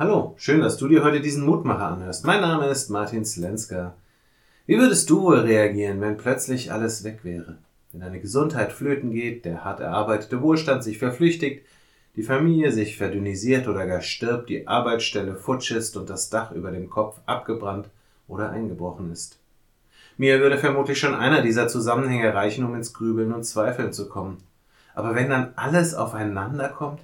Hallo, 0.00 0.36
schön, 0.38 0.60
dass 0.60 0.76
du 0.76 0.86
dir 0.86 1.02
heute 1.02 1.20
diesen 1.20 1.44
Mutmacher 1.44 1.88
anhörst. 1.88 2.24
Mein 2.24 2.40
Name 2.40 2.68
ist 2.68 2.88
Martin 2.88 3.24
Slenska. 3.24 3.94
Wie 4.64 4.78
würdest 4.78 5.10
du 5.10 5.22
wohl 5.22 5.40
reagieren, 5.40 6.00
wenn 6.00 6.16
plötzlich 6.16 6.70
alles 6.70 7.02
weg 7.02 7.24
wäre? 7.24 7.58
Wenn 7.90 8.02
deine 8.02 8.20
Gesundheit 8.20 8.70
flöten 8.70 9.10
geht, 9.10 9.44
der 9.44 9.64
hart 9.64 9.80
erarbeitete 9.80 10.40
Wohlstand 10.40 10.84
sich 10.84 10.98
verflüchtigt, 10.98 11.66
die 12.14 12.22
Familie 12.22 12.70
sich 12.70 12.96
verdünnisiert 12.96 13.66
oder 13.66 13.88
gar 13.88 14.00
stirbt, 14.00 14.50
die 14.50 14.68
Arbeitsstelle 14.68 15.34
futsch 15.34 15.72
ist 15.72 15.96
und 15.96 16.08
das 16.08 16.30
Dach 16.30 16.52
über 16.52 16.70
dem 16.70 16.88
Kopf 16.88 17.18
abgebrannt 17.26 17.88
oder 18.28 18.50
eingebrochen 18.50 19.10
ist. 19.10 19.40
Mir 20.16 20.38
würde 20.38 20.58
vermutlich 20.58 21.00
schon 21.00 21.16
einer 21.16 21.42
dieser 21.42 21.66
Zusammenhänge 21.66 22.32
reichen, 22.32 22.64
um 22.64 22.76
ins 22.76 22.94
Grübeln 22.94 23.32
und 23.32 23.42
Zweifeln 23.42 23.92
zu 23.92 24.08
kommen. 24.08 24.36
Aber 24.94 25.16
wenn 25.16 25.28
dann 25.28 25.54
alles 25.56 25.96
aufeinander 25.96 26.68
kommt? 26.68 27.00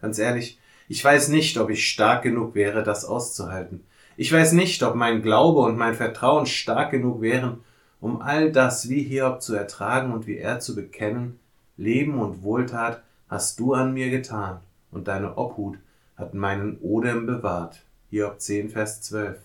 Ganz 0.00 0.20
ehrlich, 0.20 0.60
ich 0.88 1.04
weiß 1.04 1.28
nicht, 1.28 1.58
ob 1.58 1.70
ich 1.70 1.88
stark 1.88 2.22
genug 2.22 2.54
wäre, 2.54 2.82
das 2.82 3.04
auszuhalten. 3.04 3.84
Ich 4.16 4.32
weiß 4.32 4.52
nicht, 4.52 4.82
ob 4.82 4.94
mein 4.94 5.22
Glaube 5.22 5.60
und 5.60 5.76
mein 5.76 5.94
Vertrauen 5.94 6.46
stark 6.46 6.90
genug 6.90 7.20
wären, 7.20 7.58
um 8.00 8.22
all 8.22 8.50
das 8.50 8.88
wie 8.88 9.02
Hiob 9.02 9.42
zu 9.42 9.54
ertragen 9.54 10.12
und 10.12 10.26
wie 10.26 10.38
er 10.38 10.60
zu 10.60 10.74
bekennen, 10.74 11.38
Leben 11.76 12.18
und 12.18 12.42
Wohltat 12.42 13.02
hast 13.28 13.60
du 13.60 13.74
an 13.74 13.92
mir 13.92 14.10
getan, 14.10 14.60
und 14.90 15.08
deine 15.08 15.36
Obhut 15.36 15.78
hat 16.16 16.34
meinen 16.34 16.78
Odem 16.78 17.26
bewahrt. 17.26 17.82
Hiob 18.10 18.40
10, 18.40 18.70
Vers 18.70 19.02
12. 19.02 19.38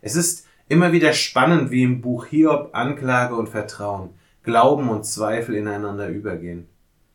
Es 0.00 0.16
ist 0.16 0.46
immer 0.68 0.92
wieder 0.92 1.12
spannend, 1.12 1.70
wie 1.70 1.82
im 1.82 2.00
Buch 2.00 2.26
Hiob 2.26 2.70
Anklage 2.72 3.36
und 3.36 3.48
Vertrauen, 3.48 4.10
Glauben 4.42 4.88
und 4.88 5.04
Zweifel 5.04 5.54
ineinander 5.54 6.08
übergehen. 6.08 6.66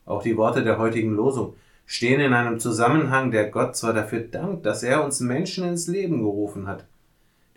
Auch 0.05 0.21
die 0.21 0.37
Worte 0.37 0.63
der 0.63 0.77
heutigen 0.77 1.15
Losung 1.15 1.55
stehen 1.85 2.19
in 2.19 2.33
einem 2.33 2.59
Zusammenhang, 2.59 3.31
der 3.31 3.49
Gott 3.49 3.75
zwar 3.75 3.93
dafür 3.93 4.21
dankt, 4.21 4.65
dass 4.65 4.83
er 4.83 5.03
uns 5.03 5.19
Menschen 5.19 5.67
ins 5.67 5.87
Leben 5.87 6.21
gerufen 6.21 6.67
hat, 6.67 6.85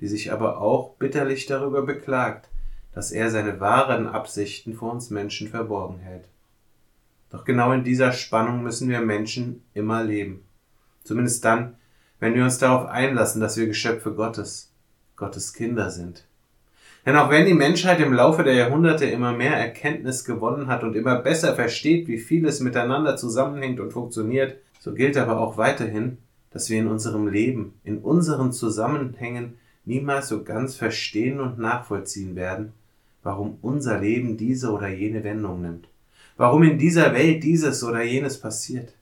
die 0.00 0.08
sich 0.08 0.32
aber 0.32 0.60
auch 0.60 0.94
bitterlich 0.96 1.46
darüber 1.46 1.82
beklagt, 1.82 2.48
dass 2.92 3.12
er 3.12 3.30
seine 3.30 3.60
wahren 3.60 4.06
Absichten 4.06 4.74
vor 4.74 4.92
uns 4.92 5.10
Menschen 5.10 5.48
verborgen 5.48 5.98
hält. 5.98 6.28
Doch 7.30 7.44
genau 7.44 7.72
in 7.72 7.84
dieser 7.84 8.12
Spannung 8.12 8.62
müssen 8.62 8.88
wir 8.88 9.00
Menschen 9.00 9.62
immer 9.74 10.02
leben. 10.02 10.44
Zumindest 11.04 11.44
dann, 11.44 11.76
wenn 12.20 12.34
wir 12.34 12.44
uns 12.44 12.58
darauf 12.58 12.86
einlassen, 12.86 13.40
dass 13.40 13.56
wir 13.56 13.66
Geschöpfe 13.66 14.14
Gottes, 14.14 14.72
Gottes 15.16 15.52
Kinder 15.52 15.90
sind. 15.90 16.24
Denn 17.06 17.14
auch 17.14 17.30
wenn 17.30 17.46
die 17.46 17.54
Menschheit 17.54 18.00
im 18.00 18.12
Laufe 18.12 18.42
der 18.42 18.54
Jahrhunderte 18.54 19.06
immer 19.06 19.32
mehr 19.32 19.56
Erkenntnis 19.56 20.24
gewonnen 20.24 20.66
hat 20.66 20.82
und 20.82 20.96
immer 20.96 21.20
besser 21.20 21.54
versteht, 21.54 22.08
wie 22.08 22.18
vieles 22.18 22.58
miteinander 22.58 23.16
zusammenhängt 23.16 23.78
und 23.78 23.92
funktioniert, 23.92 24.56
so 24.80 24.92
gilt 24.92 25.16
aber 25.16 25.40
auch 25.40 25.56
weiterhin, 25.56 26.18
dass 26.50 26.68
wir 26.68 26.80
in 26.80 26.88
unserem 26.88 27.28
Leben, 27.28 27.74
in 27.84 27.98
unseren 27.98 28.52
Zusammenhängen 28.52 29.56
niemals 29.84 30.26
so 30.26 30.42
ganz 30.42 30.74
verstehen 30.74 31.38
und 31.38 31.60
nachvollziehen 31.60 32.34
werden, 32.34 32.72
warum 33.22 33.58
unser 33.62 34.00
Leben 34.00 34.36
diese 34.36 34.72
oder 34.72 34.88
jene 34.88 35.22
Wendung 35.22 35.62
nimmt, 35.62 35.88
warum 36.36 36.64
in 36.64 36.76
dieser 36.76 37.14
Welt 37.14 37.44
dieses 37.44 37.84
oder 37.84 38.02
jenes 38.02 38.40
passiert. 38.40 38.94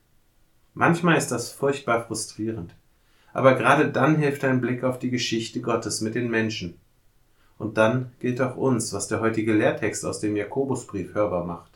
Manchmal 0.75 1.17
ist 1.17 1.29
das 1.29 1.53
furchtbar 1.53 2.05
frustrierend, 2.05 2.75
aber 3.33 3.55
gerade 3.55 3.91
dann 3.91 4.17
hilft 4.17 4.45
ein 4.45 4.61
Blick 4.61 4.85
auf 4.85 4.99
die 4.99 5.11
Geschichte 5.11 5.63
Gottes 5.63 6.03
mit 6.03 6.15
den 6.15 6.31
Menschen, 6.31 6.79
und 7.59 7.77
dann 7.77 8.13
gilt 8.21 8.41
auch 8.41 8.57
uns, 8.57 8.93
was 8.93 9.09
der 9.09 9.21
heutige 9.21 9.53
Lehrtext 9.53 10.05
aus 10.05 10.21
dem 10.21 10.37
Jakobusbrief 10.37 11.15
hörbar 11.15 11.45
macht. 11.45 11.71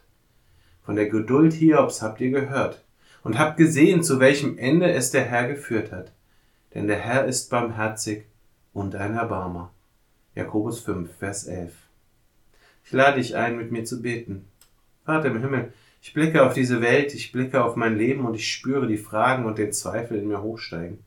Von 0.84 0.96
der 0.96 1.08
Geduld 1.08 1.52
Hiobs 1.54 2.02
habt 2.02 2.20
ihr 2.20 2.30
gehört 2.30 2.84
und 3.22 3.38
habt 3.38 3.56
gesehen, 3.56 4.02
zu 4.02 4.20
welchem 4.20 4.58
Ende 4.58 4.90
es 4.90 5.10
der 5.10 5.24
Herr 5.24 5.46
geführt 5.46 5.92
hat. 5.92 6.12
Denn 6.74 6.86
der 6.86 6.98
Herr 6.98 7.24
ist 7.24 7.50
barmherzig 7.50 8.24
und 8.72 8.94
ein 8.94 9.14
Erbarmer. 9.14 9.72
Jakobus 10.34 10.80
5, 10.80 11.10
Vers 11.16 11.46
11. 11.46 11.72
Ich 12.84 12.92
lade 12.92 13.18
dich 13.18 13.36
ein, 13.36 13.56
mit 13.56 13.70
mir 13.70 13.84
zu 13.84 14.00
beten. 14.00 14.46
Vater 15.04 15.28
im 15.28 15.40
Himmel, 15.40 15.72
ich 16.00 16.14
blicke 16.14 16.44
auf 16.44 16.54
diese 16.54 16.80
Welt, 16.80 17.14
ich 17.14 17.32
blicke 17.32 17.62
auf 17.62 17.76
mein 17.76 17.96
Leben 17.96 18.24
und 18.24 18.34
ich 18.34 18.50
spüre 18.50 18.86
die 18.86 18.98
Fragen 18.98 19.46
und 19.46 19.58
den 19.58 19.72
Zweifel 19.72 20.18
in 20.18 20.28
mir 20.28 20.42
hochsteigen. 20.42 20.98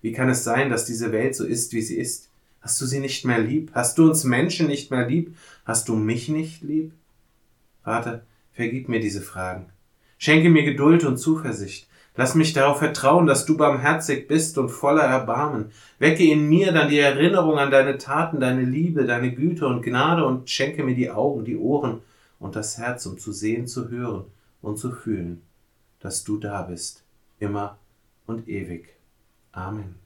Wie 0.00 0.12
kann 0.12 0.28
es 0.28 0.44
sein, 0.44 0.70
dass 0.70 0.84
diese 0.84 1.12
Welt 1.12 1.34
so 1.34 1.44
ist, 1.44 1.72
wie 1.72 1.82
sie 1.82 1.96
ist? 1.96 2.30
Hast 2.66 2.80
du 2.80 2.86
sie 2.86 2.98
nicht 2.98 3.24
mehr 3.24 3.38
lieb? 3.38 3.70
Hast 3.74 3.96
du 3.96 4.08
uns 4.08 4.24
Menschen 4.24 4.66
nicht 4.66 4.90
mehr 4.90 5.06
lieb? 5.06 5.36
Hast 5.64 5.88
du 5.88 5.94
mich 5.94 6.28
nicht 6.28 6.62
lieb? 6.62 6.94
Vater, 7.84 8.22
vergib 8.50 8.88
mir 8.88 8.98
diese 8.98 9.20
Fragen. 9.20 9.66
Schenke 10.18 10.50
mir 10.50 10.64
Geduld 10.64 11.04
und 11.04 11.16
Zuversicht. 11.16 11.86
Lass 12.16 12.34
mich 12.34 12.54
darauf 12.54 12.80
vertrauen, 12.80 13.28
dass 13.28 13.46
du 13.46 13.56
barmherzig 13.56 14.26
bist 14.26 14.58
und 14.58 14.70
voller 14.70 15.04
Erbarmen. 15.04 15.70
Wecke 16.00 16.24
in 16.24 16.48
mir 16.48 16.72
dann 16.72 16.88
die 16.88 16.98
Erinnerung 16.98 17.56
an 17.56 17.70
deine 17.70 17.98
Taten, 17.98 18.40
deine 18.40 18.64
Liebe, 18.64 19.04
deine 19.04 19.32
Güte 19.32 19.68
und 19.68 19.82
Gnade 19.82 20.26
und 20.26 20.50
schenke 20.50 20.82
mir 20.82 20.96
die 20.96 21.12
Augen, 21.12 21.44
die 21.44 21.56
Ohren 21.56 22.00
und 22.40 22.56
das 22.56 22.78
Herz, 22.78 23.06
um 23.06 23.16
zu 23.16 23.30
sehen, 23.30 23.68
zu 23.68 23.90
hören 23.90 24.24
und 24.60 24.76
zu 24.76 24.90
fühlen, 24.90 25.42
dass 26.00 26.24
du 26.24 26.36
da 26.36 26.62
bist, 26.62 27.04
immer 27.38 27.78
und 28.26 28.48
ewig. 28.48 28.88
Amen. 29.52 30.05